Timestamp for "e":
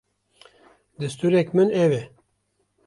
1.99-2.03